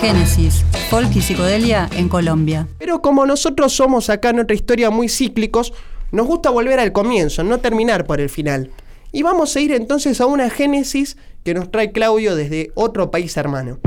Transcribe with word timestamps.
Génesis, 0.00 0.64
folk 0.90 1.14
y 1.16 1.22
psicodelia 1.22 1.88
en 1.96 2.08
Colombia. 2.08 2.68
Pero 2.78 3.00
como 3.00 3.24
nosotros 3.24 3.72
somos 3.72 4.10
acá 4.10 4.30
en 4.30 4.40
otra 4.40 4.54
historia 4.54 4.90
muy 4.90 5.08
cíclicos, 5.08 5.72
nos 6.12 6.26
gusta 6.26 6.50
volver 6.50 6.78
al 6.78 6.92
comienzo, 6.92 7.42
no 7.42 7.58
terminar 7.58 8.06
por 8.06 8.20
el 8.20 8.28
final. 8.28 8.70
Y 9.12 9.22
vamos 9.22 9.56
a 9.56 9.60
ir 9.60 9.72
entonces 9.72 10.20
a 10.20 10.26
una 10.26 10.50
génesis 10.50 11.16
que 11.44 11.54
nos 11.54 11.70
trae 11.70 11.92
Claudio 11.92 12.36
desde 12.36 12.72
otro 12.74 13.10
país 13.10 13.36
hermano. 13.36 13.78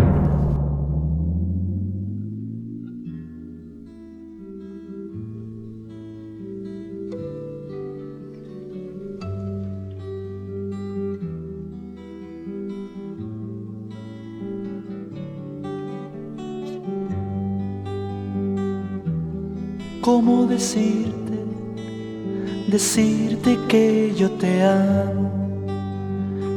Decirte, 20.59 21.39
decirte 22.67 23.57
que 23.69 24.13
yo 24.13 24.29
te 24.31 24.61
amo, 24.61 25.31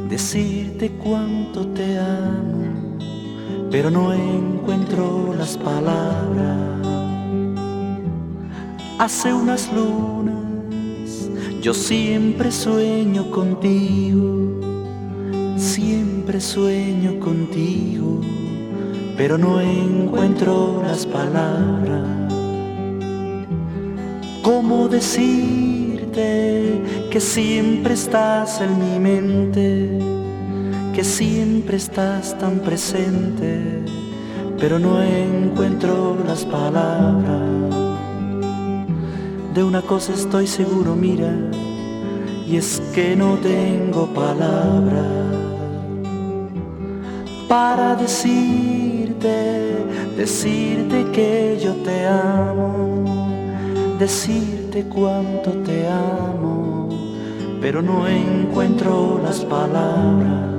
decirte 0.09 0.91
cuánto 1.01 1.67
te 1.67 1.97
amo, 1.97 2.97
pero 3.71 3.89
no 3.89 4.11
encuentro 4.11 5.33
las 5.37 5.55
palabras. 5.55 6.85
Hace 8.99 9.33
unas 9.33 9.71
lunas 9.71 11.29
yo 11.61 11.73
siempre 11.73 12.51
sueño 12.51 13.31
contigo, 13.31 14.59
siempre 15.55 16.41
sueño 16.41 17.21
contigo, 17.21 18.19
pero 19.15 19.37
no 19.37 19.61
encuentro 19.61 20.83
las 20.85 21.05
palabras. 21.05 22.22
¿Cómo 24.73 24.87
decirte 24.87 26.81
que 27.11 27.19
siempre 27.19 27.93
estás 27.93 28.59
en 28.59 28.79
mi 28.79 28.97
mente? 28.97 29.99
Que 30.95 31.03
siempre 31.03 31.77
estás 31.77 32.35
tan 32.39 32.57
presente, 32.57 33.83
pero 34.57 34.79
no 34.79 34.99
encuentro 34.99 36.17
las 36.25 36.43
palabras. 36.45 37.69
De 39.53 39.63
una 39.63 39.83
cosa 39.83 40.13
estoy 40.13 40.47
seguro, 40.47 40.95
mira, 40.95 41.31
y 42.47 42.57
es 42.57 42.81
que 42.95 43.15
no 43.15 43.35
tengo 43.35 44.07
palabras 44.07 45.05
para 47.47 47.95
decirte, 47.95 49.85
decirte 50.17 51.05
que 51.11 51.59
yo 51.63 51.75
te 51.83 52.07
amo 52.07 53.23
decirte 54.73 54.89
cuánto 54.89 55.51
te 55.63 55.87
amo, 55.87 56.89
pero 57.61 57.81
no 57.81 58.07
encuentro 58.07 59.19
las 59.23 59.41
palabras. 59.45 60.51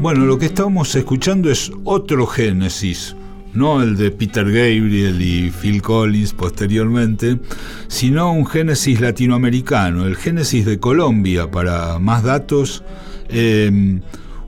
Bueno, 0.00 0.26
lo 0.26 0.36
que 0.36 0.46
estamos 0.46 0.94
escuchando 0.96 1.48
es 1.48 1.70
otro 1.84 2.26
Génesis, 2.26 3.14
no 3.54 3.82
el 3.82 3.96
de 3.96 4.10
Peter 4.10 4.44
Gabriel 4.44 5.20
y 5.20 5.50
Phil 5.50 5.82
Collins 5.82 6.32
posteriormente, 6.32 7.38
sino 7.88 8.32
un 8.32 8.46
génesis 8.46 9.00
latinoamericano, 9.00 10.06
el 10.06 10.16
génesis 10.16 10.64
de 10.64 10.78
Colombia, 10.78 11.50
para 11.50 11.98
más 11.98 12.22
datos, 12.22 12.82
em, 13.28 14.00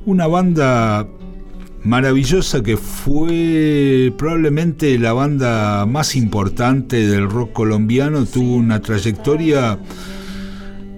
una 0.07 0.27
banda 0.27 1.07
maravillosa 1.83 2.63
que 2.63 2.77
fue 2.79 4.13
probablemente 4.17 4.99
la 4.99 5.13
banda 5.13 5.85
más 5.87 6.17
importante 6.17 7.07
del 7.07 7.29
rock 7.29 7.53
colombiano, 7.53 8.25
tuvo 8.25 8.57
una 8.57 8.81
trayectoria 8.81 9.79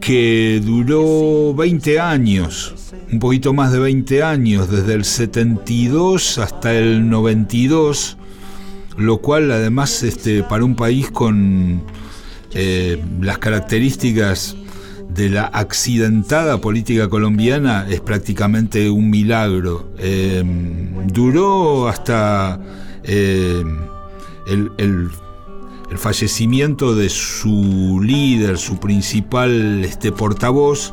que 0.01 0.63
duró 0.65 1.53
20 1.55 1.99
años, 1.99 2.86
un 3.13 3.19
poquito 3.19 3.53
más 3.53 3.73
de 3.73 3.79
20 3.79 4.23
años, 4.23 4.71
desde 4.71 4.95
el 4.95 5.05
72 5.05 6.39
hasta 6.39 6.75
el 6.75 7.09
92, 7.09 8.17
lo 8.97 9.19
cual 9.19 9.51
además 9.51 10.03
este, 10.03 10.43
para 10.43 10.65
un 10.65 10.75
país 10.75 11.11
con 11.11 11.83
eh, 12.53 13.03
las 13.21 13.39
características 13.39 14.57
de 15.09 15.31
la 15.31 15.45
accidentada 15.47 16.61
política 16.61 17.09
colombiana 17.09 17.87
es 17.89 18.01
prácticamente 18.01 18.91
un 18.91 19.11
milagro. 19.11 19.91
Eh, 19.99 20.43
duró 21.07 21.89
hasta 21.89 22.61
eh, 23.05 23.63
el, 24.47 24.73
el, 24.79 25.11
fallecimiento 25.97 26.95
de 26.95 27.09
su 27.09 28.01
líder, 28.03 28.59
su 28.59 28.79
principal 28.79 29.85
este, 29.85 30.13
portavoz, 30.13 30.93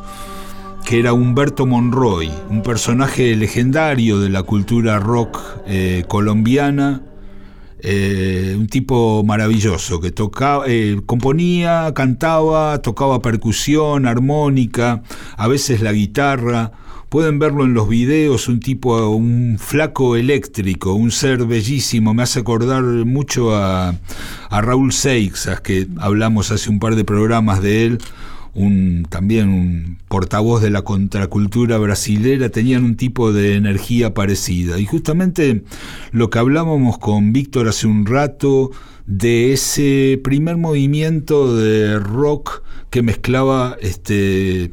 que 0.84 0.98
era 0.98 1.14
Humberto 1.14 1.64
Monroy, 1.64 2.30
un 2.50 2.62
personaje 2.62 3.34
legendario 3.36 4.20
de 4.20 4.28
la 4.28 4.42
cultura 4.42 4.98
rock 4.98 5.40
eh, 5.66 6.04
colombiana, 6.08 7.02
eh, 7.78 8.54
un 8.58 8.66
tipo 8.66 9.24
maravilloso 9.24 10.00
que 10.00 10.10
tocaba, 10.10 10.64
eh, 10.68 11.00
componía, 11.06 11.92
cantaba, 11.94 12.82
tocaba 12.82 13.22
percusión, 13.22 14.06
armónica, 14.06 15.02
a 15.36 15.48
veces 15.48 15.80
la 15.80 15.92
guitarra. 15.92 16.72
Pueden 17.08 17.38
verlo 17.38 17.64
en 17.64 17.74
los 17.74 17.88
videos, 17.88 18.48
un 18.48 18.58
tipo, 18.58 19.08
un 19.10 19.56
flaco 19.60 20.16
eléctrico, 20.16 20.94
un 20.94 21.12
ser 21.12 21.46
bellísimo. 21.46 22.12
Me 22.12 22.24
hace 22.24 22.40
acordar 22.40 22.82
mucho 22.82 23.54
a, 23.54 23.94
a 24.50 24.60
Raúl 24.60 24.92
Seixas, 24.92 25.60
que 25.60 25.86
hablamos 25.98 26.50
hace 26.50 26.70
un 26.70 26.80
par 26.80 26.96
de 26.96 27.04
programas 27.04 27.62
de 27.62 27.86
él 27.86 27.98
un, 28.54 29.06
también 29.08 29.48
un 29.48 29.98
portavoz 30.08 30.62
de 30.62 30.70
la 30.70 30.82
contracultura 30.82 31.78
brasilera, 31.78 32.48
tenían 32.48 32.84
un 32.84 32.96
tipo 32.96 33.32
de 33.32 33.56
energía 33.56 34.14
parecida. 34.14 34.78
Y 34.78 34.86
justamente 34.86 35.64
lo 36.12 36.30
que 36.30 36.38
hablábamos 36.38 36.98
con 36.98 37.32
Víctor 37.32 37.68
hace 37.68 37.86
un 37.86 38.06
rato 38.06 38.70
de 39.06 39.52
ese 39.52 40.20
primer 40.22 40.56
movimiento 40.56 41.56
de 41.56 41.98
rock 41.98 42.62
que 42.90 43.02
mezclaba 43.02 43.76
este 43.80 44.70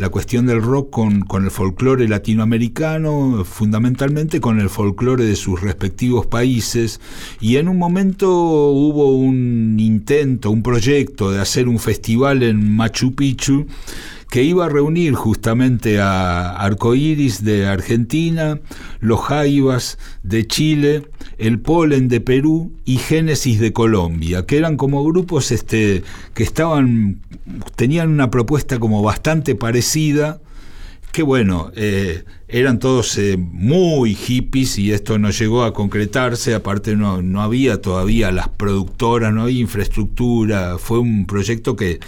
la 0.00 0.08
cuestión 0.08 0.46
del 0.46 0.62
rock 0.62 0.88
con, 0.90 1.20
con 1.20 1.44
el 1.44 1.50
folclore 1.50 2.08
latinoamericano, 2.08 3.44
fundamentalmente 3.44 4.40
con 4.40 4.58
el 4.58 4.70
folclore 4.70 5.26
de 5.26 5.36
sus 5.36 5.60
respectivos 5.60 6.26
países, 6.26 7.00
y 7.38 7.56
en 7.56 7.68
un 7.68 7.78
momento 7.78 8.30
hubo 8.30 9.14
un 9.14 9.78
intento, 9.78 10.50
un 10.50 10.62
proyecto 10.62 11.30
de 11.30 11.40
hacer 11.40 11.68
un 11.68 11.78
festival 11.78 12.42
en 12.42 12.74
Machu 12.76 13.14
Picchu, 13.14 13.66
que 14.30 14.44
iba 14.44 14.66
a 14.66 14.68
reunir 14.68 15.14
justamente 15.14 16.00
a 16.00 16.52
Arcoiris 16.52 17.42
de 17.42 17.66
Argentina, 17.66 18.60
los 19.00 19.20
Jaivas 19.20 19.98
de 20.22 20.46
Chile, 20.46 21.02
el 21.36 21.58
Polen 21.58 22.08
de 22.08 22.20
Perú 22.20 22.72
y 22.84 22.98
Génesis 22.98 23.58
de 23.58 23.72
Colombia, 23.72 24.46
que 24.46 24.56
eran 24.56 24.76
como 24.76 25.04
grupos 25.04 25.50
este, 25.50 26.04
que 26.32 26.44
estaban, 26.44 27.20
tenían 27.74 28.08
una 28.08 28.30
propuesta 28.30 28.78
como 28.78 29.02
bastante 29.02 29.56
parecida, 29.56 30.40
que 31.10 31.24
bueno, 31.24 31.72
eh, 31.74 32.22
eran 32.46 32.78
todos 32.78 33.18
eh, 33.18 33.36
muy 33.36 34.14
hippies 34.14 34.78
y 34.78 34.92
esto 34.92 35.18
no 35.18 35.30
llegó 35.30 35.64
a 35.64 35.74
concretarse, 35.74 36.54
aparte 36.54 36.94
no, 36.94 37.20
no 37.20 37.42
había 37.42 37.80
todavía 37.80 38.30
las 38.30 38.48
productoras, 38.48 39.34
no 39.34 39.42
había 39.42 39.60
infraestructura, 39.60 40.78
fue 40.78 41.00
un 41.00 41.26
proyecto 41.26 41.74
que 41.74 41.98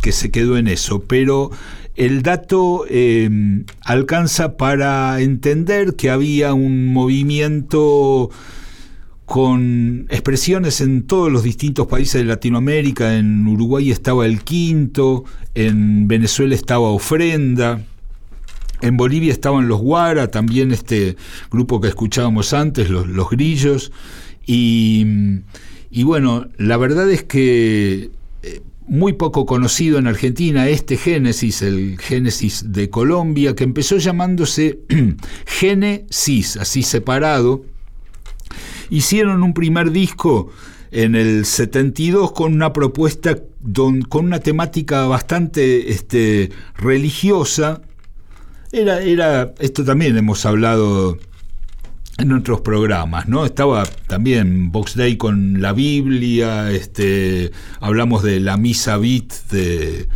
que 0.00 0.12
se 0.12 0.30
quedó 0.30 0.56
en 0.56 0.68
eso, 0.68 1.04
pero 1.06 1.50
el 1.96 2.22
dato 2.22 2.86
em, 2.88 3.64
alcanza 3.82 4.56
para 4.56 5.20
entender 5.20 5.96
que 5.96 6.10
había 6.10 6.54
un 6.54 6.92
movimiento 6.92 8.30
con 9.26 10.06
expresiones 10.08 10.80
en 10.80 11.02
todos 11.02 11.30
los 11.30 11.42
distintos 11.42 11.86
países 11.86 12.22
de 12.22 12.24
Latinoamérica, 12.24 13.16
en 13.16 13.46
Uruguay 13.46 13.90
estaba 13.90 14.26
el 14.26 14.42
quinto, 14.42 15.24
en 15.54 16.08
Venezuela 16.08 16.54
estaba 16.54 16.88
Ofrenda, 16.88 17.82
en 18.80 18.96
Bolivia 18.96 19.30
estaban 19.30 19.68
los 19.68 19.80
Guara, 19.80 20.28
también 20.30 20.72
este 20.72 21.16
grupo 21.50 21.80
que 21.80 21.88
escuchábamos 21.88 22.52
antes, 22.52 22.90
los, 22.90 23.06
los 23.06 23.30
Grillos, 23.30 23.92
y, 24.46 25.06
y 25.90 26.02
bueno, 26.02 26.48
la 26.56 26.76
verdad 26.76 27.08
es 27.10 27.22
que 27.22 28.10
muy 28.90 29.12
poco 29.12 29.46
conocido 29.46 30.00
en 30.00 30.08
Argentina, 30.08 30.68
este 30.68 30.96
Génesis, 30.96 31.62
el 31.62 31.96
Génesis 32.00 32.72
de 32.72 32.90
Colombia, 32.90 33.54
que 33.54 33.62
empezó 33.62 33.98
llamándose 33.98 34.80
Génesis, 35.46 36.56
así 36.56 36.82
separado, 36.82 37.64
hicieron 38.90 39.44
un 39.44 39.54
primer 39.54 39.92
disco 39.92 40.50
en 40.90 41.14
el 41.14 41.46
72 41.46 42.32
con 42.32 42.52
una 42.52 42.72
propuesta 42.72 43.38
con 44.08 44.24
una 44.24 44.40
temática 44.40 45.06
bastante 45.06 45.92
este, 45.92 46.50
religiosa. 46.76 47.82
Era, 48.72 49.00
era, 49.02 49.54
esto 49.60 49.84
también 49.84 50.16
hemos 50.16 50.44
hablado 50.44 51.16
en 52.20 52.32
otros 52.32 52.60
programas, 52.60 53.28
¿no? 53.28 53.46
Estaba 53.46 53.84
también 54.06 54.70
Box 54.70 54.94
Day 54.94 55.16
con 55.16 55.62
la 55.62 55.72
Biblia, 55.72 56.70
este, 56.70 57.50
hablamos 57.80 58.22
de 58.22 58.40
la 58.40 58.56
misa 58.56 58.98
beat 58.98 59.32
de 59.50 60.08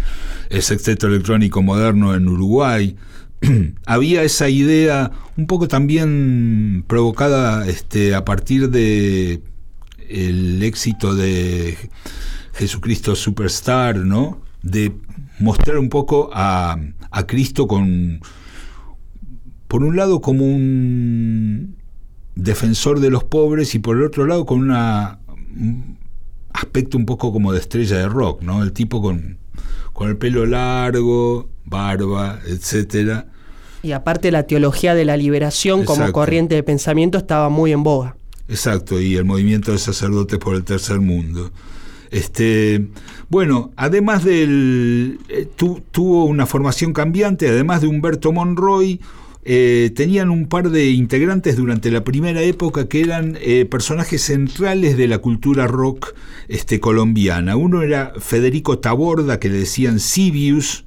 el 0.50 0.62
sexteto 0.62 1.06
electrónico 1.06 1.62
moderno 1.62 2.14
en 2.14 2.28
Uruguay. 2.28 2.96
Había 3.86 4.22
esa 4.22 4.48
idea 4.48 5.10
un 5.36 5.46
poco 5.46 5.66
también 5.66 6.84
provocada 6.86 7.66
este, 7.66 8.14
a 8.14 8.24
partir 8.24 8.70
de 8.70 9.42
el 10.08 10.62
éxito 10.62 11.14
de 11.14 11.76
Jesucristo 12.52 13.16
Superstar, 13.16 13.96
¿no? 13.96 14.42
De 14.62 14.92
mostrar 15.40 15.78
un 15.78 15.88
poco 15.88 16.30
a, 16.34 16.76
a 17.10 17.26
Cristo 17.26 17.66
con, 17.66 18.20
por 19.68 19.82
un 19.82 19.96
lado, 19.96 20.20
como 20.20 20.44
un 20.44 21.83
defensor 22.34 23.00
de 23.00 23.10
los 23.10 23.24
pobres 23.24 23.74
y 23.74 23.78
por 23.78 23.96
el 23.96 24.02
otro 24.04 24.26
lado 24.26 24.46
con 24.46 24.60
una, 24.60 25.18
un 25.28 25.98
aspecto 26.52 26.96
un 26.96 27.06
poco 27.06 27.32
como 27.32 27.52
de 27.52 27.60
estrella 27.60 27.98
de 27.98 28.08
rock, 28.08 28.42
¿no? 28.42 28.62
El 28.62 28.72
tipo 28.72 29.02
con, 29.02 29.38
con 29.92 30.08
el 30.08 30.16
pelo 30.16 30.46
largo, 30.46 31.48
barba, 31.64 32.40
etcétera. 32.46 33.26
Y 33.82 33.92
aparte 33.92 34.30
la 34.30 34.44
teología 34.44 34.94
de 34.94 35.04
la 35.04 35.16
liberación 35.16 35.84
como 35.84 36.10
corriente 36.12 36.54
de 36.54 36.62
pensamiento 36.62 37.18
estaba 37.18 37.50
muy 37.50 37.72
en 37.72 37.82
boga. 37.82 38.16
Exacto, 38.48 39.00
y 39.00 39.16
el 39.16 39.24
movimiento 39.24 39.72
de 39.72 39.78
sacerdotes 39.78 40.38
por 40.38 40.54
el 40.54 40.64
tercer 40.64 41.00
mundo. 41.00 41.50
Este, 42.10 42.86
bueno, 43.28 43.72
además 43.76 44.24
del. 44.24 45.18
Eh, 45.28 45.48
tuvo 45.90 46.26
una 46.26 46.46
formación 46.46 46.92
cambiante, 46.92 47.48
además 47.48 47.80
de 47.80 47.88
Humberto 47.88 48.32
Monroy, 48.32 49.00
eh, 49.44 49.92
tenían 49.94 50.30
un 50.30 50.46
par 50.46 50.70
de 50.70 50.90
integrantes 50.90 51.56
durante 51.56 51.90
la 51.90 52.02
primera 52.02 52.40
época 52.42 52.88
que 52.88 53.02
eran 53.02 53.36
eh, 53.40 53.66
personajes 53.66 54.22
centrales 54.22 54.96
de 54.96 55.06
la 55.06 55.18
cultura 55.18 55.66
rock 55.66 56.14
este, 56.48 56.80
colombiana. 56.80 57.56
Uno 57.56 57.82
era 57.82 58.14
Federico 58.18 58.78
Taborda, 58.78 59.38
que 59.38 59.50
le 59.50 59.58
decían 59.58 60.00
Sibius, 60.00 60.84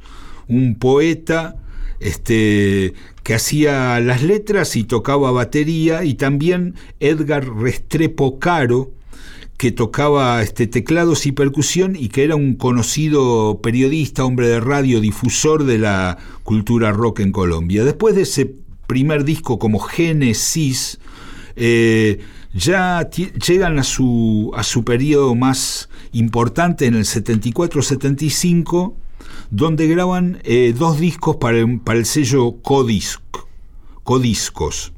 un 0.48 0.76
poeta 0.76 1.56
este, 2.00 2.94
que 3.24 3.36
hacía 3.36 4.00
las 4.00 4.24
letras 4.24 4.76
y 4.76 4.84
tocaba 4.84 5.32
batería, 5.32 6.04
y 6.04 6.16
también 6.16 6.74
Edgar 7.00 7.48
Restrepo 7.48 8.40
Caro, 8.40 8.92
que 9.58 9.72
tocaba 9.72 10.42
este, 10.44 10.68
teclados 10.68 11.26
y 11.26 11.32
percusión 11.32 11.96
y 11.96 12.10
que 12.10 12.24
era 12.24 12.36
un 12.36 12.56
conocido 12.56 13.60
periodista, 13.62 14.24
hombre 14.24 14.48
de 14.48 14.60
radio, 14.60 15.02
difusor 15.02 15.64
de 15.64 15.80
la 15.80 16.18
cultura 16.44 16.92
rock 16.92 17.22
en 17.22 17.32
Colombia. 17.32 17.84
Después 17.84 18.16
de 18.16 18.22
ese 18.22 18.56
primer 18.86 19.24
disco 19.24 19.58
como 19.58 19.80
Génesis, 19.80 21.00
eh, 21.56 22.20
ya 22.54 23.10
llegan 23.10 23.80
a 23.80 23.84
su, 23.84 24.52
a 24.56 24.64
su 24.64 24.84
periodo 24.84 25.34
más 25.36 25.90
importante 26.12 26.86
en 26.86 26.96
el 26.96 27.06
74-75, 27.06 28.94
donde 29.50 29.88
graban 29.88 30.40
eh, 30.44 30.74
dos 30.78 31.00
discos 31.00 31.38
para 31.38 31.58
el, 31.58 32.06
sello 32.06 32.58
Codisc, 32.62 33.22
Codiscos, 34.04 34.94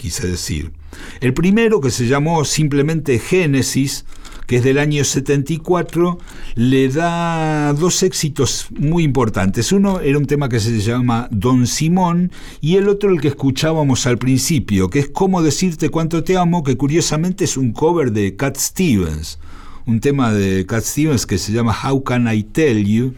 quise 0.00 0.26
decir. 0.26 0.72
El 1.20 1.34
primero, 1.34 1.80
que 1.80 1.90
se 1.90 2.06
llamó 2.06 2.44
simplemente 2.46 3.18
Génesis, 3.18 4.06
que 4.46 4.56
es 4.56 4.64
del 4.64 4.78
año 4.78 5.04
74, 5.04 6.18
le 6.54 6.88
da 6.88 7.72
dos 7.74 8.02
éxitos 8.02 8.68
muy 8.76 9.04
importantes. 9.04 9.72
Uno 9.72 10.00
era 10.00 10.16
un 10.16 10.24
tema 10.24 10.48
que 10.48 10.58
se 10.58 10.80
llama 10.80 11.28
Don 11.30 11.66
Simón 11.66 12.32
y 12.62 12.76
el 12.76 12.88
otro 12.88 13.10
el 13.10 13.20
que 13.20 13.28
escuchábamos 13.28 14.06
al 14.06 14.16
principio, 14.18 14.88
que 14.88 15.00
es 15.00 15.10
Cómo 15.10 15.42
decirte 15.42 15.90
cuánto 15.90 16.24
te 16.24 16.38
amo, 16.38 16.64
que 16.64 16.76
curiosamente 16.78 17.44
es 17.44 17.58
un 17.58 17.72
cover 17.72 18.10
de 18.10 18.36
Cat 18.36 18.56
Stevens, 18.56 19.38
un 19.86 20.00
tema 20.00 20.32
de 20.32 20.64
Cat 20.64 20.82
Stevens 20.82 21.26
que 21.26 21.36
se 21.36 21.52
llama 21.52 21.76
How 21.84 22.02
Can 22.02 22.26
I 22.32 22.42
Tell 22.42 22.84
You, 22.84 23.14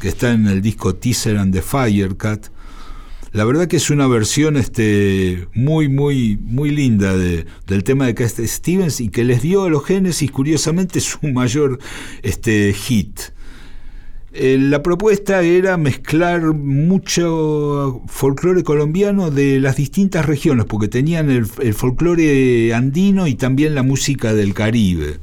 que 0.00 0.08
está 0.08 0.32
en 0.32 0.48
el 0.48 0.60
disco 0.60 0.96
Teaser 0.96 1.38
and 1.38 1.54
the 1.54 1.62
Firecat 1.62 2.48
la 3.34 3.44
verdad 3.44 3.66
que 3.66 3.78
es 3.78 3.90
una 3.90 4.06
versión 4.06 4.56
este, 4.56 5.48
muy, 5.54 5.88
muy, 5.88 6.38
muy 6.40 6.70
linda 6.70 7.16
de, 7.16 7.46
del 7.66 7.82
tema 7.82 8.06
de 8.06 8.14
Cat 8.14 8.38
Stevens 8.38 9.00
y 9.00 9.08
que 9.08 9.24
les 9.24 9.42
dio 9.42 9.64
a 9.64 9.68
los 9.68 9.84
Genesis, 9.84 10.30
curiosamente, 10.30 11.00
su 11.00 11.18
mayor 11.26 11.80
este, 12.22 12.72
hit. 12.72 13.20
Eh, 14.32 14.56
la 14.60 14.84
propuesta 14.84 15.42
era 15.42 15.76
mezclar 15.76 16.42
mucho 16.54 18.02
folclore 18.06 18.62
colombiano 18.62 19.32
de 19.32 19.58
las 19.58 19.76
distintas 19.76 20.24
regiones, 20.26 20.66
porque 20.66 20.86
tenían 20.86 21.28
el 21.28 21.74
folclore 21.74 22.72
andino 22.72 23.26
y 23.26 23.34
también 23.34 23.74
la 23.74 23.82
música 23.82 24.32
del 24.32 24.54
Caribe 24.54 25.18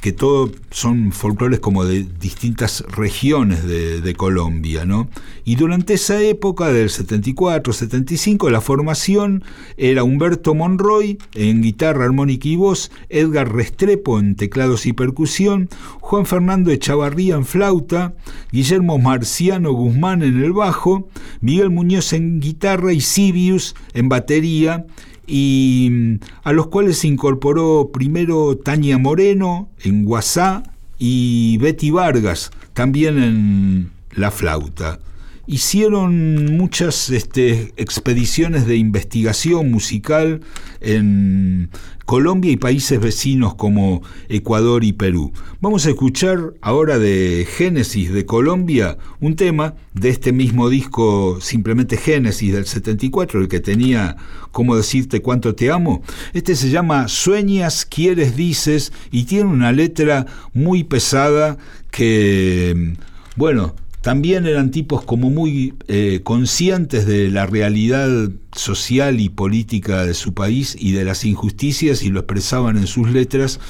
que 0.00 0.12
todo 0.12 0.52
son 0.70 1.12
folclores 1.12 1.58
como 1.60 1.84
de 1.84 2.06
distintas 2.20 2.84
regiones 2.88 3.66
de, 3.66 4.14
Colombia, 4.16 4.84
¿no? 4.84 5.08
Y 5.44 5.56
durante 5.56 5.94
esa 5.94 6.20
época, 6.20 6.72
del 6.72 6.90
74, 6.90 7.72
75, 7.72 8.50
la 8.50 8.60
formación 8.60 9.44
era 9.76 10.02
Humberto 10.02 10.54
Monroy 10.54 11.18
en 11.34 11.62
guitarra, 11.62 12.04
armónica 12.04 12.48
y 12.48 12.56
voz, 12.56 12.90
Edgar 13.08 13.52
Restrepo 13.52 14.18
en 14.18 14.34
teclados 14.34 14.86
y 14.86 14.92
percusión, 14.92 15.68
Juan 16.00 16.26
Fernando 16.26 16.70
Echavarría 16.70 17.36
en 17.36 17.44
flauta, 17.44 18.14
Guillermo 18.50 18.98
Marciano 18.98 19.72
Guzmán 19.72 20.22
en 20.22 20.42
el 20.42 20.52
bajo, 20.52 21.08
Miguel 21.40 21.70
Muñoz 21.70 22.12
en 22.12 22.40
guitarra 22.40 22.92
y 22.92 23.00
Sibius 23.00 23.74
en 23.94 24.08
batería, 24.08 24.86
y 25.28 25.88
mm, 25.90 26.14
a 26.42 26.52
los 26.52 26.68
cuales 26.68 26.98
se 26.98 27.08
incorporó 27.08 27.90
primero 27.92 28.56
Tania 28.56 28.98
Moreno 28.98 29.68
en 29.84 30.04
Guasá 30.04 30.62
y 30.98 31.58
Betty 31.58 31.90
Vargas 31.90 32.50
también 32.72 33.22
en 33.22 33.90
la 34.12 34.30
flauta. 34.30 34.98
Hicieron 35.46 36.56
muchas 36.56 37.10
este, 37.10 37.72
expediciones 37.76 38.66
de 38.66 38.76
investigación 38.76 39.70
musical 39.70 40.40
en 40.80 41.70
Colombia 42.08 42.50
y 42.50 42.56
países 42.56 42.98
vecinos 42.98 43.54
como 43.54 44.00
Ecuador 44.30 44.82
y 44.82 44.94
Perú. 44.94 45.30
Vamos 45.60 45.84
a 45.84 45.90
escuchar 45.90 46.54
ahora 46.62 46.98
de 46.98 47.46
Génesis 47.46 48.10
de 48.10 48.24
Colombia 48.24 48.96
un 49.20 49.36
tema 49.36 49.74
de 49.92 50.08
este 50.08 50.32
mismo 50.32 50.70
disco, 50.70 51.38
simplemente 51.42 51.98
Génesis 51.98 52.54
del 52.54 52.64
74, 52.64 53.42
el 53.42 53.48
que 53.48 53.60
tenía 53.60 54.16
cómo 54.52 54.74
decirte 54.74 55.20
cuánto 55.20 55.54
te 55.54 55.70
amo. 55.70 56.00
Este 56.32 56.56
se 56.56 56.70
llama 56.70 57.08
Sueñas, 57.08 57.84
quieres, 57.84 58.34
dices 58.34 58.90
y 59.10 59.24
tiene 59.24 59.50
una 59.50 59.72
letra 59.72 60.24
muy 60.54 60.84
pesada 60.84 61.58
que, 61.90 62.94
bueno, 63.36 63.74
también 64.00 64.46
eran 64.46 64.70
tipos 64.70 65.02
como 65.04 65.30
muy 65.30 65.74
eh, 65.88 66.20
conscientes 66.22 67.06
de 67.06 67.30
la 67.30 67.46
realidad 67.46 68.30
social 68.52 69.20
y 69.20 69.28
política 69.28 70.06
de 70.06 70.14
su 70.14 70.34
país 70.34 70.76
y 70.78 70.92
de 70.92 71.04
las 71.04 71.24
injusticias 71.24 72.02
y 72.02 72.10
lo 72.10 72.20
expresaban 72.20 72.76
en 72.76 72.86
sus 72.86 73.10
letras, 73.10 73.60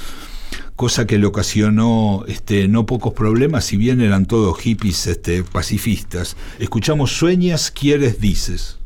cosa 0.76 1.06
que 1.06 1.18
le 1.18 1.26
ocasionó 1.26 2.24
este, 2.28 2.68
no 2.68 2.86
pocos 2.86 3.14
problemas, 3.14 3.64
si 3.64 3.76
bien 3.76 4.00
eran 4.00 4.26
todos 4.26 4.58
hippies 4.58 5.06
este, 5.06 5.42
pacifistas. 5.44 6.36
Escuchamos 6.58 7.12
Sueñas, 7.12 7.70
quieres, 7.70 8.20
dices. 8.20 8.77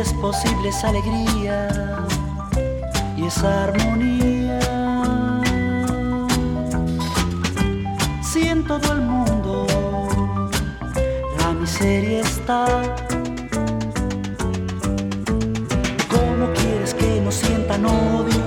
Es 0.00 0.14
posible 0.14 0.70
esa 0.70 0.88
alegría 0.88 1.68
y 3.18 3.26
esa 3.26 3.64
armonía. 3.64 4.58
Si 8.22 8.48
en 8.48 8.64
todo 8.64 8.92
el 8.94 9.02
mundo 9.02 9.66
la 11.38 11.52
miseria 11.52 12.20
está. 12.20 12.64
¿Cómo 16.08 16.46
quieres 16.54 16.94
que 16.94 17.20
no 17.20 17.30
sientan 17.30 17.84
odio 17.84 18.46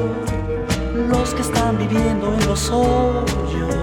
los 1.07 1.36
que 1.36 1.41
están 1.41 1.77
viviendo 1.77 2.33
en 2.33 2.48
los 2.48 2.72
hoyos? 2.72 3.75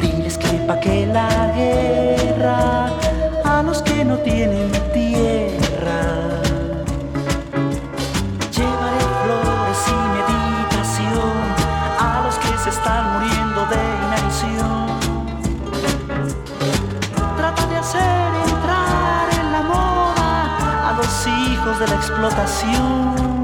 Diles 0.00 0.36
que 0.38 0.58
pa' 0.66 0.80
que 0.80 1.06
la 1.06 1.52
guerra 1.54 2.89
tienen 4.24 4.70
tierra. 4.92 6.00
Llevaré 8.50 9.04
flores 9.22 9.80
y 9.88 9.98
meditación 10.16 11.36
a 11.98 12.22
los 12.24 12.36
que 12.36 12.58
se 12.58 12.70
están 12.70 13.12
muriendo 13.14 13.66
de 13.66 13.80
inanición. 14.06 14.86
Trata 17.36 17.66
de 17.66 17.76
hacer 17.76 18.34
entrar 18.48 19.28
en 19.40 19.52
la 19.52 19.62
moda 19.62 20.88
a 20.88 20.92
los 20.96 21.26
hijos 21.26 21.78
de 21.78 21.88
la 21.88 21.94
explotación. 21.94 23.39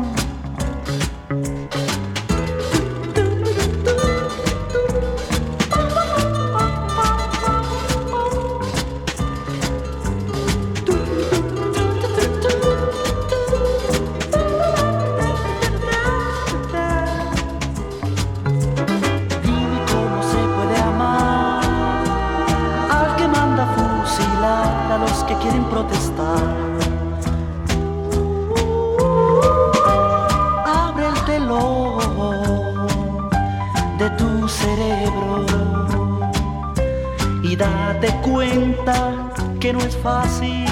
Y 37.49 37.55
date 37.55 38.09
cuenta 38.23 39.31
que 39.61 39.73
no 39.73 39.79
es 39.81 39.97
fácil 39.97 40.67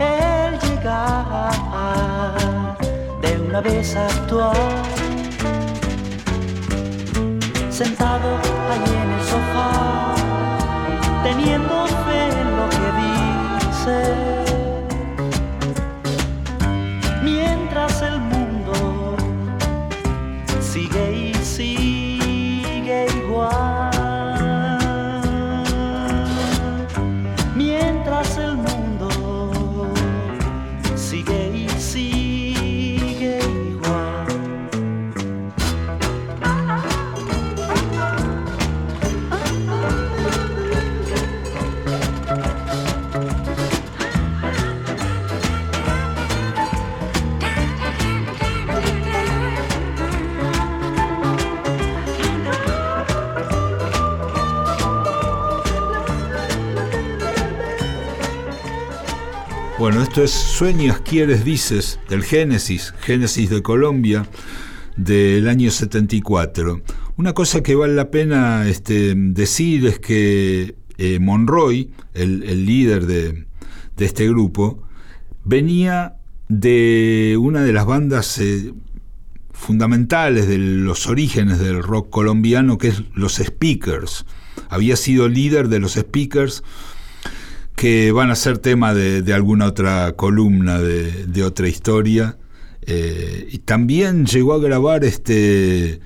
el 0.00 0.58
llegar 0.60 1.52
de 3.20 3.38
una 3.48 3.60
vez 3.60 3.94
a 3.96 4.06
actuar 4.06 4.56
sentado 7.70 8.38
ahí 8.70 8.94
en 9.02 9.10
el 9.10 9.22
sofá, 9.32 10.14
teniendo 11.22 11.86
fe 12.04 12.20
en 12.40 12.48
lo 12.56 12.68
que 12.70 12.88
dice. 13.02 14.41
Bueno, 59.82 60.00
esto 60.00 60.22
es 60.22 60.30
Sueñas, 60.30 61.00
Quieres, 61.00 61.44
Dices, 61.44 61.98
del 62.08 62.22
Génesis, 62.22 62.94
Génesis 63.00 63.50
de 63.50 63.62
Colombia, 63.62 64.28
del 64.96 65.48
año 65.48 65.72
74. 65.72 66.82
Una 67.16 67.32
cosa 67.32 67.64
que 67.64 67.74
vale 67.74 67.92
la 67.94 68.08
pena 68.08 68.68
este, 68.68 69.16
decir 69.16 69.84
es 69.88 69.98
que 69.98 70.76
eh, 70.98 71.18
Monroy, 71.18 71.90
el, 72.14 72.64
líder 72.64 73.06
de, 73.06 73.46
de 73.96 74.04
este 74.04 74.28
grupo, 74.28 74.84
venía 75.42 76.14
de 76.48 77.36
una 77.40 77.64
de 77.64 77.72
las 77.72 77.84
bandas 77.84 78.38
eh, 78.38 78.72
fundamentales 79.50 80.46
de 80.46 80.58
los 80.58 81.08
orígenes 81.08 81.58
del 81.58 81.82
rock 81.82 82.08
colombiano, 82.08 82.78
que 82.78 82.86
es 82.86 83.02
los 83.14 83.34
Speakers. 83.34 84.26
Había 84.68 84.94
sido 84.94 85.28
líder 85.28 85.66
de 85.66 85.80
los 85.80 85.94
Speakers, 85.94 86.62
que 87.76 88.12
van 88.12 88.30
a 88.30 88.34
ser 88.34 88.58
tema 88.58 88.94
de, 88.94 89.32
alguna 89.32 89.66
otra 89.66 90.12
columna, 90.12 90.80
de, 90.80 91.26
de 91.26 91.44
otra 91.44 91.68
historia. 91.68 92.36
Eh, 92.82 93.48
y 93.50 93.58
también 93.58 94.26
llegó 94.26 94.54
a 94.54 94.58
grabar 94.58 95.04
este. 95.04 96.00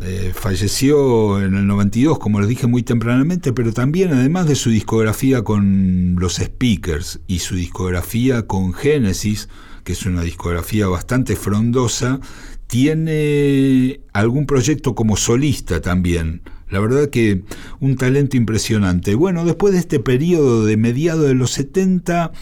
eh, 0.00 0.32
falleció 0.34 1.40
en 1.42 1.54
el 1.54 1.66
92, 1.66 2.18
como 2.18 2.40
les 2.40 2.48
dije 2.48 2.66
muy 2.66 2.82
tempranamente, 2.82 3.52
pero 3.52 3.72
también, 3.72 4.12
además 4.12 4.46
de 4.46 4.54
su 4.54 4.70
discografía 4.70 5.42
con 5.42 6.16
los 6.18 6.36
Speakers 6.36 7.20
y 7.26 7.40
su 7.40 7.56
discografía 7.56 8.46
con 8.46 8.72
Genesis, 8.72 9.48
que 9.84 9.92
es 9.92 10.06
una 10.06 10.22
discografía 10.22 10.88
bastante 10.88 11.36
frondosa, 11.36 12.20
tiene 12.66 14.00
algún 14.12 14.46
proyecto 14.46 14.94
como 14.94 15.16
solista 15.16 15.80
también. 15.80 16.42
La 16.68 16.80
verdad 16.80 17.10
que 17.10 17.44
un 17.80 17.94
talento 17.96 18.36
impresionante. 18.36 19.14
Bueno, 19.14 19.44
después 19.44 19.72
de 19.72 19.78
este 19.78 20.00
periodo 20.00 20.64
de 20.64 20.76
mediados 20.76 21.24
de 21.26 21.34
los 21.34 21.52
70, 21.52 22.32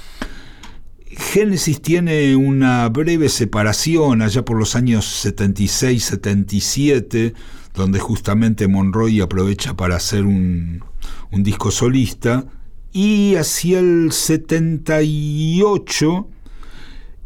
Génesis 1.07 1.83
tiene 1.83 2.35
una 2.35 2.89
breve 2.89 3.29
separación 3.29 4.23
allá 4.23 4.43
por 4.45 4.59
los 4.59 4.75
años 4.77 5.23
76-77, 5.25 7.35
donde 7.75 7.99
justamente 7.99 8.67
Monroy 8.67 9.21
aprovecha 9.21 9.77
para 9.77 9.97
hacer 9.97 10.25
un, 10.25 10.83
un 11.31 11.43
disco 11.43 11.71
solista, 11.71 12.47
y 12.93 13.35
hacia 13.35 13.81
el 13.81 14.11
78 14.11 16.29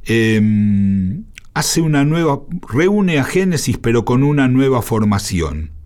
eh, 0.06 1.20
hace 1.54 1.80
una 1.80 2.04
nueva, 2.04 2.40
reúne 2.68 3.18
a 3.18 3.24
Génesis 3.24 3.76
pero 3.76 4.04
con 4.06 4.22
una 4.22 4.48
nueva 4.48 4.80
formación 4.80 5.77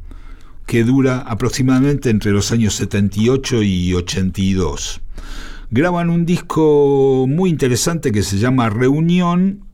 que 0.66 0.84
dura 0.84 1.18
aproximadamente 1.18 2.10
entre 2.10 2.32
los 2.32 2.52
años 2.52 2.74
78 2.74 3.62
y 3.62 3.94
82. 3.94 5.00
Graban 5.70 6.10
un 6.10 6.26
disco 6.26 7.26
muy 7.28 7.50
interesante 7.50 8.12
que 8.12 8.22
se 8.22 8.38
llama 8.38 8.68
Reunión 8.70 9.64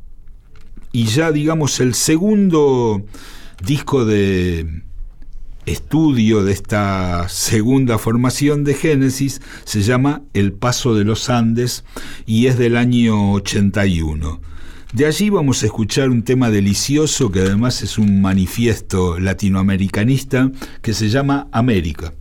y 0.93 1.05
ya 1.05 1.33
digamos 1.33 1.81
el 1.81 1.95
segundo 1.95 3.05
disco 3.65 4.05
de 4.05 4.83
estudio 5.67 6.45
de 6.45 6.53
esta 6.53 7.29
segunda 7.29 7.99
formación 7.99 8.65
de 8.65 8.75
Génesis 8.75 9.41
se 9.65 9.83
llama 9.83 10.23
El 10.33 10.53
Paso 10.53 10.95
de 10.95 11.05
los 11.05 11.29
Andes 11.31 11.85
y 12.27 12.47
es 12.47 12.59
del 12.59 12.77
año 12.77 13.33
81. 13.33 14.41
De 14.93 15.05
allí 15.05 15.29
vamos 15.29 15.63
a 15.63 15.67
escuchar 15.67 16.09
un 16.09 16.23
tema 16.23 16.51
delicioso 16.51 17.31
que 17.31 17.41
además 17.41 17.83
es 17.83 17.99
un 17.99 18.23
manifiesto 18.23 19.21
latinoamericanista 19.21 20.51
que 20.81 20.95
se 20.95 21.11
llama 21.11 21.47
América. 21.53 22.15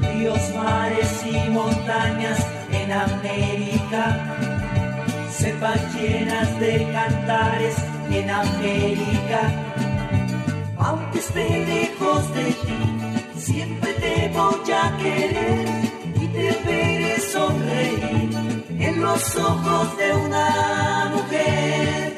ríos, 0.00 0.40
mares 0.56 1.24
y 1.26 1.50
montañas 1.50 2.38
en 2.72 2.90
América, 2.90 4.34
cepas 5.30 5.94
llenas 5.94 6.58
de 6.58 6.88
cantares 6.90 7.76
en 8.10 8.30
América. 8.30 9.65
Aunque 10.86 11.18
esté 11.18 11.66
lejos 11.66 12.32
de 12.32 12.44
ti, 12.44 12.80
siempre 13.36 13.92
te 13.94 14.28
voy 14.28 14.70
a 14.70 14.96
querer 14.98 15.68
y 16.14 16.28
te 16.28 16.50
veré 16.64 17.20
sonreír 17.20 18.64
en 18.78 19.02
los 19.02 19.36
ojos 19.36 19.96
de 19.96 20.12
una 20.12 21.12
mujer. 21.12 22.16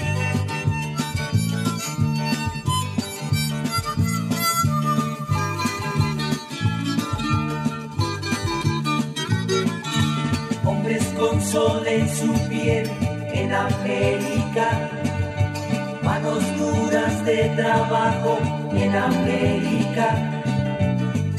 hombres 10.66 11.04
con 11.18 11.40
sol 11.40 11.86
en 11.86 12.06
su 12.14 12.48
piel 12.50 12.90
en 13.32 13.50
América. 13.50 14.90
Manos 16.02 16.42
duras 16.58 17.24
de 17.24 17.48
trabajo 17.56 18.57
en 18.72 18.94
América. 18.94 20.08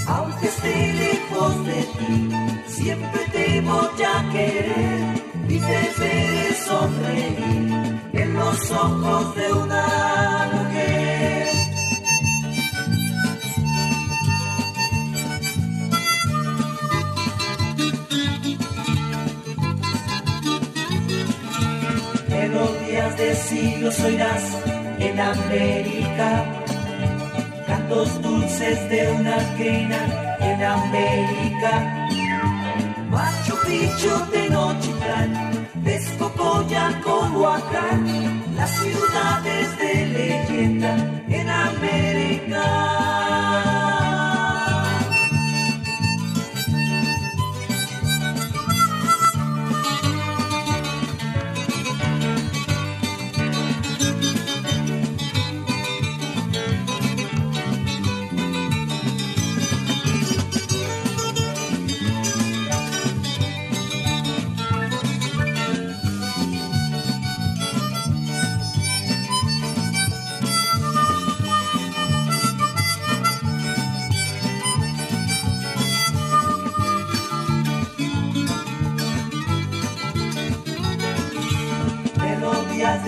Aunque 0.08 0.48
esté 0.48 0.94
lejos 0.94 1.66
de 1.66 1.82
ti, 1.98 2.30
siempre 2.68 3.22
te 3.32 3.62
voy 3.62 4.04
a 4.04 4.32
querer 4.32 5.30
y 5.48 5.60
te 5.60 5.80
veré 6.00 6.54
sonreír 6.68 8.00
en 8.14 8.34
los 8.34 8.72
ojos 8.72 9.36
de 9.36 9.54
una 9.54 10.50
mujer. 10.54 11.48
Melodías 22.30 23.18
de 23.18 23.36
siglos 23.36 24.00
oirás 24.02 24.44
en 25.00 25.20
América, 25.20 26.49
cantos 27.90 28.22
dulces 28.22 28.90
de 28.90 29.12
una 29.12 29.38
quena 29.58 30.38
en 30.40 30.64
América. 30.64 32.08
Machu 33.10 33.56
Picchu, 33.66 34.14
Tenochtitlán, 34.32 35.68
Texcoco, 35.84 36.64
Coyoacán, 37.04 38.06
las 38.06 38.09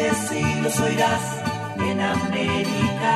Melodías 0.02 0.30
de 0.30 0.36
siglos 0.36 0.80
oirás 0.80 1.22
en 1.78 2.02
América, 2.02 3.14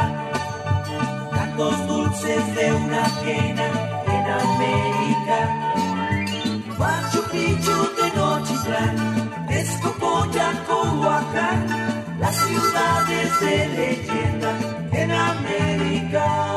cantos 1.32 1.88
dulces 1.88 2.56
de 2.56 2.74
una 2.74 3.04
quena 3.24 3.68
en 4.16 4.26
América. 4.46 5.38
Machu 6.78 7.22
Picchu, 7.32 7.78
Tenochtitlán, 7.98 8.96
Texcoco, 9.48 10.28
Coyoacán, 10.68 11.68
las 12.20 12.36
ciudades 12.36 13.40
de 13.40 13.68
leyenda 13.78 14.52
en 14.92 15.12
América. 15.12 16.55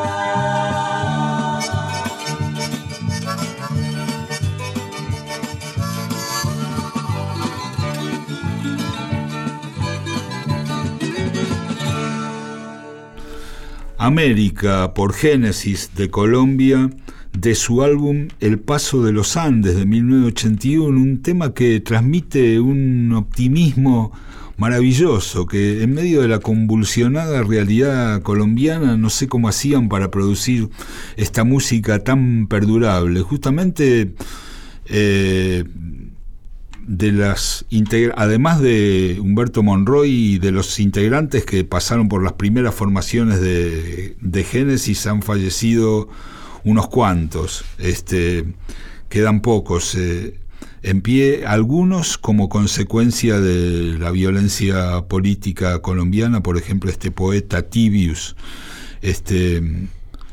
América 13.99 14.95
por 14.95 15.13
Génesis 15.13 15.91
de 15.97 16.09
Colombia, 16.09 16.89
de 17.37 17.55
su 17.57 17.83
álbum 17.83 18.29
El 18.39 18.61
Paso 18.61 19.03
de 19.03 19.13
los 19.13 19.37
Andes 19.37 19.77
de 19.77 19.87
1981, 19.87 21.01
un 21.01 21.21
tema 21.21 21.53
que 21.53 21.81
transmite 21.81 22.61
un 22.61 23.13
optimismo 23.13 24.13
maravilloso, 24.57 25.47
que 25.47 25.83
en 25.83 25.95
medio 25.95 26.23
de 26.23 26.29
la 26.29 26.39
convulsionada 26.39 27.43
realidad 27.43 28.23
colombiana 28.23 28.97
no 28.97 29.11
sé 29.11 29.27
cómo 29.29 29.49
hacían 29.49 29.89
para 29.89 30.11
producir 30.11 30.69
esta 31.17 31.43
música 31.43 32.03
tan 32.05 32.47
perdurable. 32.47 33.21
Justamente 33.23 34.15
eh, 34.87 35.65
de 36.89 37.13
las 37.13 37.67
además 38.17 38.63
de 38.63 39.19
Humberto 39.21 39.63
Monroy 39.63 40.11
y 40.11 40.39
de 40.39 40.53
los 40.53 40.81
integrantes 40.81 41.45
que 41.45 41.63
pasaron 41.63 42.09
por 42.09 42.25
las 42.25 42.33
primeras 42.33 42.75
formaciones 42.75 43.43
de, 43.43 44.17
de 44.19 44.45
Génesis 44.45 45.07
han 45.07 45.21
fallecido 45.21 46.09
unos 46.65 46.89
cuantos 46.89 47.63
este 47.77 48.47
quedan 49.11 49.43
pocos 49.43 49.95
eh, 49.97 50.41
en 50.83 51.03
pie 51.03 51.45
algunos 51.47 52.17
como 52.17 52.49
consecuencia 52.49 53.39
de 53.39 53.99
la 53.99 54.11
violencia 54.11 55.03
política 55.09 55.83
colombiana 55.83 56.43
por 56.43 56.57
ejemplo 56.57 56.91
este 56.91 57.11
poeta 57.11 57.69
Tibius 57.69 58.35
este 59.03 59.63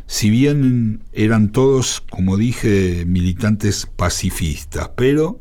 si 0.08 0.30
bien 0.30 1.02
eran 1.12 1.52
todos 1.52 2.02
como 2.10 2.38
dije 2.38 3.04
militantes 3.06 3.90
pacifistas 3.94 4.92
pero 4.96 5.38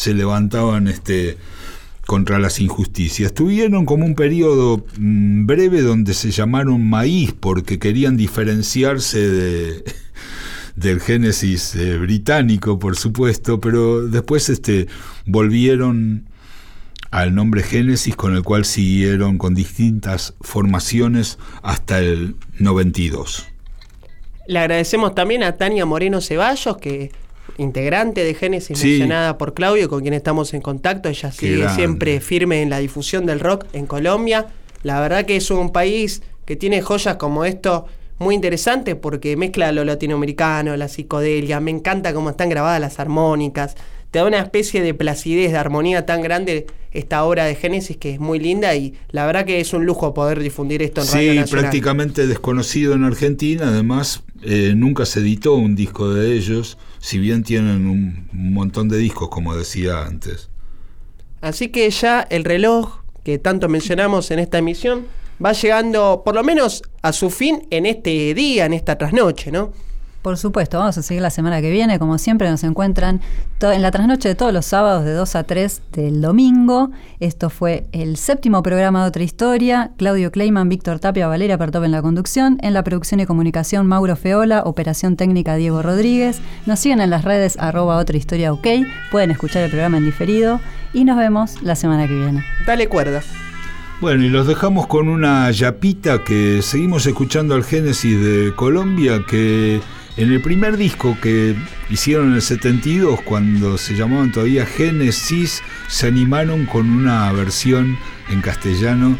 se 0.00 0.14
levantaban 0.14 0.88
este 0.88 1.36
contra 2.06 2.38
las 2.38 2.58
injusticias. 2.58 3.34
Tuvieron 3.34 3.84
como 3.84 4.06
un 4.06 4.14
periodo 4.14 4.82
mm, 4.98 5.44
breve 5.44 5.82
donde 5.82 6.14
se 6.14 6.30
llamaron 6.30 6.88
maíz 6.88 7.34
porque 7.38 7.78
querían 7.78 8.16
diferenciarse 8.16 9.28
de, 9.28 9.84
del 10.74 11.00
Génesis 11.00 11.74
eh, 11.74 11.98
británico, 11.98 12.78
por 12.78 12.96
supuesto, 12.96 13.60
pero 13.60 14.06
después 14.06 14.48
este, 14.48 14.86
volvieron 15.26 16.24
al 17.10 17.34
nombre 17.34 17.62
Génesis 17.62 18.16
con 18.16 18.34
el 18.34 18.42
cual 18.42 18.64
siguieron 18.64 19.36
con 19.36 19.54
distintas 19.54 20.32
formaciones 20.40 21.38
hasta 21.62 21.98
el 21.98 22.36
92. 22.58 23.46
Le 24.46 24.58
agradecemos 24.60 25.14
también 25.14 25.42
a 25.42 25.58
Tania 25.58 25.84
Moreno 25.84 26.22
Ceballos, 26.22 26.78
que 26.78 27.12
integrante 27.60 28.24
de 28.24 28.34
Génesis 28.34 28.78
Sí. 28.78 28.88
mencionada 28.88 29.38
por 29.38 29.54
Claudio, 29.54 29.88
con 29.88 30.00
quien 30.02 30.14
estamos 30.14 30.54
en 30.54 30.60
contacto. 30.62 31.08
Ella 31.08 31.30
sigue 31.32 31.58
grande. 31.58 31.74
siempre 31.74 32.20
firme 32.20 32.62
en 32.62 32.70
la 32.70 32.78
difusión 32.78 33.26
del 33.26 33.40
rock 33.40 33.66
en 33.72 33.86
Colombia. 33.86 34.46
La 34.82 35.00
verdad 35.00 35.24
que 35.26 35.36
es 35.36 35.50
un 35.50 35.70
país 35.70 36.22
que 36.46 36.56
tiene 36.56 36.80
joyas 36.82 37.16
como 37.16 37.44
esto 37.44 37.86
muy 38.18 38.34
interesante 38.34 38.96
porque 38.96 39.36
mezcla 39.36 39.72
lo 39.72 39.84
latinoamericano, 39.84 40.76
la 40.76 40.88
psicodelia. 40.88 41.60
Me 41.60 41.70
encanta 41.70 42.12
cómo 42.12 42.30
están 42.30 42.48
grabadas 42.48 42.80
las 42.80 42.98
armónicas. 42.98 43.76
Te 44.10 44.18
da 44.18 44.24
una 44.26 44.38
especie 44.40 44.82
de 44.82 44.92
placidez, 44.94 45.52
de 45.52 45.58
armonía 45.58 46.04
tan 46.06 46.20
grande 46.22 46.66
esta 46.92 47.22
obra 47.24 47.44
de 47.44 47.54
Génesis 47.54 47.96
que 47.96 48.12
es 48.14 48.18
muy 48.18 48.40
linda 48.40 48.74
y 48.74 48.94
la 49.10 49.24
verdad 49.24 49.44
que 49.44 49.60
es 49.60 49.72
un 49.72 49.86
lujo 49.86 50.12
poder 50.12 50.40
difundir 50.40 50.82
esto 50.82 51.02
en 51.02 51.06
Radio 51.06 51.32
Sí, 51.32 51.38
Nacional. 51.38 51.62
prácticamente 51.62 52.26
desconocido 52.26 52.94
en 52.94 53.04
Argentina. 53.04 53.68
Además, 53.68 54.24
eh, 54.42 54.72
nunca 54.74 55.06
se 55.06 55.20
editó 55.20 55.54
un 55.54 55.76
disco 55.76 56.12
de 56.12 56.32
ellos, 56.36 56.76
si 56.98 57.18
bien 57.20 57.44
tienen 57.44 57.86
un 57.86 58.28
montón 58.32 58.88
de 58.88 58.98
discos, 58.98 59.28
como 59.28 59.54
decía 59.54 60.04
antes. 60.04 60.48
Así 61.40 61.68
que 61.68 61.88
ya 61.90 62.26
el 62.30 62.44
reloj 62.44 62.98
que 63.22 63.38
tanto 63.38 63.68
mencionamos 63.68 64.30
en 64.32 64.40
esta 64.40 64.58
emisión 64.58 65.06
va 65.42 65.52
llegando 65.52 66.22
por 66.24 66.34
lo 66.34 66.42
menos 66.42 66.82
a 67.02 67.12
su 67.12 67.30
fin 67.30 67.66
en 67.70 67.86
este 67.86 68.34
día, 68.34 68.66
en 68.66 68.72
esta 68.72 68.98
trasnoche, 68.98 69.52
¿no? 69.52 69.72
Por 70.22 70.36
supuesto, 70.36 70.78
vamos 70.78 70.98
a 70.98 71.02
seguir 71.02 71.22
la 71.22 71.30
semana 71.30 71.62
que 71.62 71.70
viene. 71.70 71.98
Como 71.98 72.18
siempre, 72.18 72.50
nos 72.50 72.62
encuentran 72.62 73.22
en 73.62 73.80
la 73.80 73.90
trasnoche 73.90 74.28
de 74.28 74.34
todos 74.34 74.52
los 74.52 74.66
sábados 74.66 75.04
de 75.04 75.14
2 75.14 75.34
a 75.34 75.44
3 75.44 75.82
del 75.92 76.20
domingo. 76.20 76.90
Esto 77.20 77.48
fue 77.48 77.86
el 77.92 78.18
séptimo 78.18 78.62
programa 78.62 79.02
de 79.02 79.08
Otra 79.08 79.22
Historia. 79.22 79.92
Claudio 79.96 80.30
Kleiman, 80.30 80.68
Víctor 80.68 81.00
Tapia, 81.00 81.26
Valeria 81.26 81.56
Pertop 81.56 81.84
en 81.84 81.92
la 81.92 82.02
conducción. 82.02 82.58
En 82.60 82.74
la 82.74 82.84
producción 82.84 83.20
y 83.20 83.26
comunicación, 83.26 83.86
Mauro 83.86 84.14
Feola. 84.14 84.62
Operación 84.66 85.16
técnica, 85.16 85.54
Diego 85.54 85.80
Rodríguez. 85.80 86.40
Nos 86.66 86.80
siguen 86.80 87.00
en 87.00 87.08
las 87.08 87.24
redes 87.24 87.56
arroba 87.58 87.96
Otra 87.96 88.18
Historia 88.18 88.52
OK. 88.52 88.66
Pueden 89.10 89.30
escuchar 89.30 89.62
el 89.62 89.70
programa 89.70 89.96
en 89.96 90.04
diferido. 90.04 90.60
Y 90.92 91.04
nos 91.04 91.16
vemos 91.16 91.62
la 91.62 91.76
semana 91.76 92.06
que 92.06 92.14
viene. 92.14 92.44
Dale 92.66 92.88
cuerda. 92.88 93.22
Bueno, 94.02 94.24
y 94.24 94.28
los 94.28 94.46
dejamos 94.46 94.86
con 94.86 95.08
una 95.08 95.50
yapita 95.50 96.24
que 96.24 96.60
seguimos 96.62 97.06
escuchando 97.06 97.54
al 97.54 97.64
Génesis 97.64 98.18
de 98.22 98.54
Colombia, 98.54 99.24
que 99.28 99.80
en 100.16 100.32
el 100.32 100.40
primer 100.40 100.76
disco 100.76 101.16
que 101.20 101.54
hicieron 101.88 102.28
en 102.28 102.34
el 102.34 102.42
72, 102.42 103.22
cuando 103.22 103.78
se 103.78 103.94
llamaban 103.94 104.32
todavía 104.32 104.66
Génesis, 104.66 105.62
se 105.88 106.08
animaron 106.08 106.66
con 106.66 106.90
una 106.90 107.30
versión 107.32 107.98
en 108.28 108.40
castellano 108.40 109.16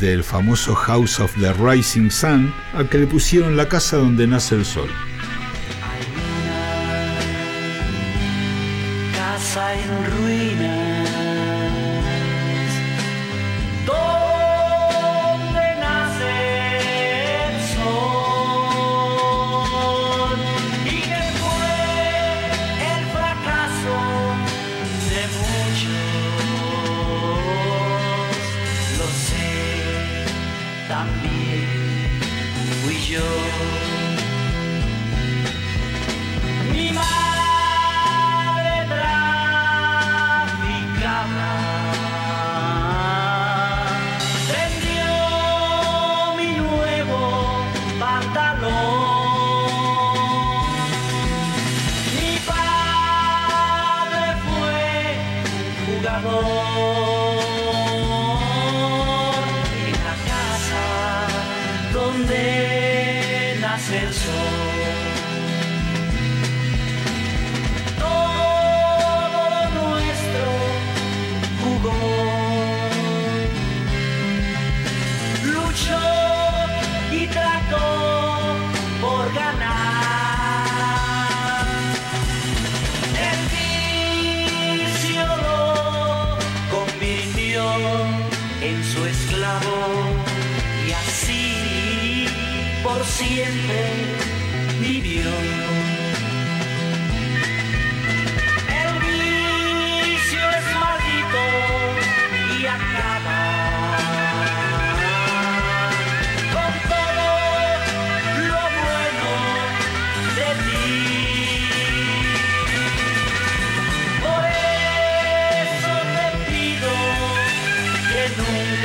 del 0.00 0.24
famoso 0.24 0.74
House 0.74 1.20
of 1.20 1.34
the 1.38 1.52
Rising 1.52 2.10
Sun, 2.10 2.52
al 2.74 2.88
que 2.88 2.98
le 2.98 3.06
pusieron 3.06 3.56
la 3.56 3.68
casa 3.68 3.96
donde 3.98 4.26
nace 4.26 4.54
el 4.54 4.64
sol. 4.64 4.88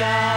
down. 0.08 0.37